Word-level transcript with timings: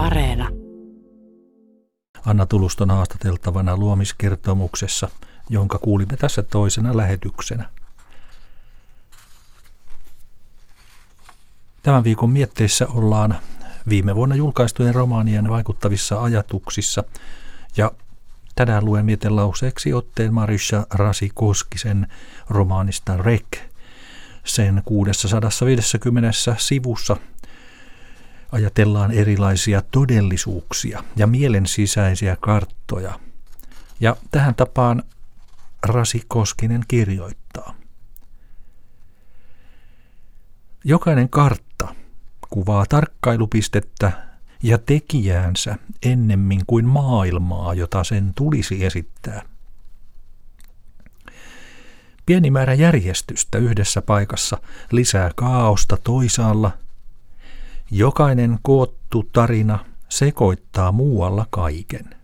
Areena. 0.00 0.48
Anna 2.26 2.46
Tuluston 2.46 2.90
haastateltavana 2.90 3.76
luomiskertomuksessa, 3.76 5.08
jonka 5.48 5.78
kuulimme 5.78 6.16
tässä 6.16 6.42
toisena 6.42 6.96
lähetyksenä. 6.96 7.70
Tämän 11.82 12.04
viikon 12.04 12.30
mietteissä 12.30 12.86
ollaan 12.86 13.36
viime 13.88 14.14
vuonna 14.14 14.34
julkaistujen 14.34 14.94
romaanien 14.94 15.48
vaikuttavissa 15.48 16.22
ajatuksissa 16.22 17.04
ja 17.76 17.92
tänään 18.54 18.84
luen 18.84 19.04
mietelauseeksi 19.04 19.92
otteen 19.92 20.34
Marisha 20.34 20.86
Rasi 20.90 21.30
Koskisen 21.34 22.06
romaanista 22.48 23.16
Rek. 23.16 23.58
Sen 24.44 24.82
650 24.84 26.32
sivussa 26.58 27.16
ajatellaan 28.52 29.10
erilaisia 29.10 29.82
todellisuuksia 29.90 31.04
ja 31.16 31.26
mielen 31.26 31.66
sisäisiä 31.66 32.36
karttoja. 32.40 33.20
Ja 34.00 34.16
tähän 34.30 34.54
tapaan 34.54 35.02
Rasi 35.82 36.22
Koskinen 36.28 36.84
kirjoittaa. 36.88 37.74
Jokainen 40.84 41.28
kartta 41.28 41.94
kuvaa 42.50 42.86
tarkkailupistettä 42.86 44.12
ja 44.62 44.78
tekijäänsä 44.78 45.76
ennemmin 46.02 46.60
kuin 46.66 46.86
maailmaa, 46.86 47.74
jota 47.74 48.04
sen 48.04 48.32
tulisi 48.34 48.84
esittää. 48.84 49.42
Pieni 52.26 52.50
määrä 52.50 52.74
järjestystä 52.74 53.58
yhdessä 53.58 54.02
paikassa 54.02 54.58
lisää 54.92 55.30
kaaosta 55.36 55.96
toisaalla. 55.96 56.70
Jokainen 57.90 58.58
koottu 58.62 59.28
tarina 59.32 59.84
sekoittaa 60.08 60.92
muualla 60.92 61.46
kaiken. 61.50 62.14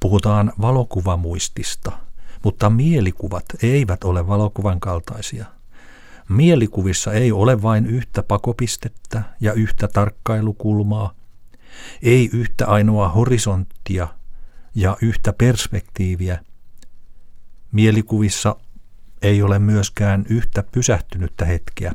Puhutaan 0.00 0.52
valokuvamuistista, 0.60 1.92
mutta 2.44 2.70
mielikuvat 2.70 3.44
eivät 3.62 4.04
ole 4.04 4.26
valokuvan 4.26 4.80
kaltaisia– 4.80 5.44
Mielikuvissa 6.30 7.12
ei 7.12 7.32
ole 7.32 7.62
vain 7.62 7.86
yhtä 7.86 8.22
pakopistettä 8.22 9.22
ja 9.40 9.52
yhtä 9.52 9.88
tarkkailukulmaa, 9.88 11.14
ei 12.02 12.30
yhtä 12.32 12.66
ainoa 12.66 13.08
horisonttia 13.08 14.08
ja 14.74 14.96
yhtä 15.02 15.32
perspektiiviä. 15.32 16.44
Mielikuvissa 17.72 18.56
ei 19.22 19.42
ole 19.42 19.58
myöskään 19.58 20.24
yhtä 20.28 20.64
pysähtynyttä 20.72 21.44
hetkeä, 21.44 21.92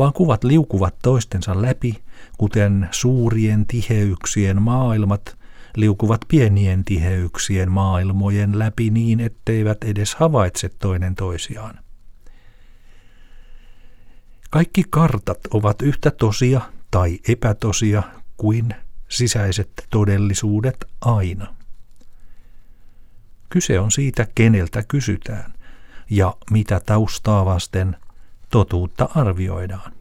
vaan 0.00 0.12
kuvat 0.12 0.44
liukuvat 0.44 0.94
toistensa 1.02 1.62
läpi, 1.62 2.02
kuten 2.38 2.88
suurien 2.90 3.66
tiheyksien 3.66 4.62
maailmat 4.62 5.38
liukuvat 5.76 6.20
pienien 6.28 6.84
tiheyksien 6.84 7.70
maailmojen 7.70 8.58
läpi 8.58 8.90
niin, 8.90 9.20
etteivät 9.20 9.84
edes 9.84 10.14
havaitse 10.14 10.68
toinen 10.68 11.14
toisiaan. 11.14 11.78
Kaikki 14.50 14.84
kartat 14.90 15.38
ovat 15.50 15.82
yhtä 15.82 16.10
tosia 16.10 16.60
tai 16.90 17.18
epätosia 17.28 18.02
kuin 18.36 18.74
sisäiset 19.08 19.70
todellisuudet 19.90 20.84
aina. 21.00 21.54
Kyse 23.48 23.80
on 23.80 23.90
siitä, 23.90 24.26
keneltä 24.34 24.82
kysytään 24.88 25.52
ja 26.10 26.36
mitä 26.50 26.80
taustaa 26.86 27.44
vasten 27.44 27.96
totuutta 28.50 29.08
arvioidaan. 29.14 29.92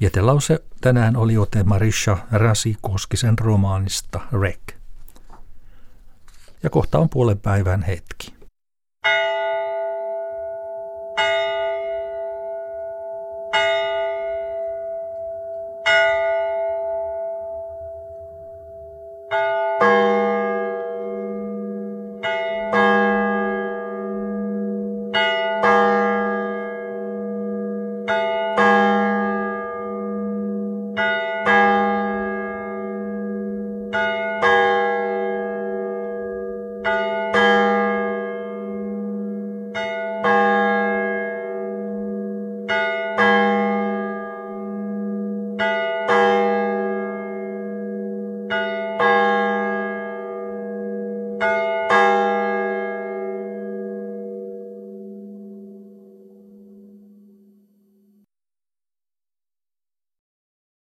Vietelause 0.00 0.64
tänään 0.80 1.16
oli 1.16 1.36
ote 1.36 1.64
Marisha 1.64 2.18
Rasi 2.32 2.76
Koskisen 2.80 3.38
romaanista 3.38 4.20
Rek. 4.42 4.72
Ja 6.62 6.70
kohta 6.70 6.98
on 6.98 7.08
puolen 7.08 7.38
päivän 7.38 7.82
hetki. 7.82 8.34